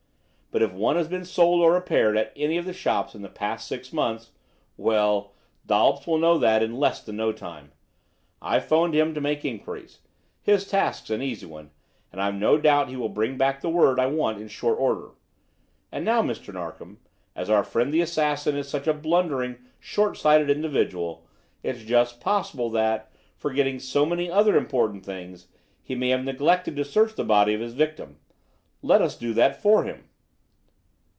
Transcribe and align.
But 0.53 0.61
if 0.61 0.73
one 0.73 0.97
has 0.97 1.07
been 1.07 1.23
sold 1.23 1.61
or 1.61 1.71
repaired 1.71 2.17
at 2.17 2.33
any 2.35 2.57
of 2.57 2.65
the 2.65 2.73
shops 2.73 3.15
in 3.15 3.21
the 3.21 3.29
past 3.29 3.69
six 3.69 3.93
months 3.93 4.31
well, 4.75 5.31
Dollops 5.65 6.05
will 6.05 6.17
know 6.17 6.37
that 6.37 6.61
in 6.61 6.75
less 6.77 7.01
than 7.01 7.15
no 7.15 7.31
time. 7.31 7.71
I 8.41 8.59
'phoned 8.59 8.93
him 8.93 9.13
to 9.13 9.21
make 9.21 9.45
inquiries. 9.45 9.99
His 10.41 10.67
task's 10.67 11.09
an 11.09 11.21
easy 11.21 11.45
one, 11.45 11.71
and 12.11 12.19
I've 12.21 12.35
no 12.35 12.57
doubt 12.57 12.89
he 12.89 12.97
will 12.97 13.07
bring 13.07 13.37
back 13.37 13.61
the 13.61 13.69
word 13.69 13.97
I 13.97 14.07
want 14.07 14.41
in 14.41 14.49
short 14.49 14.77
order. 14.77 15.11
And 15.89 16.03
now, 16.03 16.21
Mr. 16.21 16.53
Narkom, 16.53 16.99
as 17.33 17.49
our 17.49 17.63
friend 17.63 17.93
the 17.93 18.01
assassin 18.01 18.57
is 18.57 18.67
such 18.67 18.87
a 18.87 18.93
blundering, 18.93 19.55
short 19.79 20.17
sighted 20.17 20.49
individual, 20.49 21.25
it's 21.63 21.83
just 21.85 22.19
possible 22.19 22.69
that, 22.71 23.09
forgetting 23.37 23.79
so 23.79 24.05
many 24.05 24.29
other 24.29 24.57
important 24.57 25.05
things, 25.05 25.47
he 25.81 25.95
may 25.95 26.09
have 26.09 26.25
neglected 26.25 26.75
to 26.75 26.83
search 26.83 27.15
the 27.15 27.23
body 27.23 27.53
of 27.53 27.61
his 27.61 27.73
victim. 27.73 28.17
Let 28.81 29.01
us 29.01 29.15
do 29.17 29.31
it 29.39 29.55
for 29.55 29.85
him." 29.85 30.09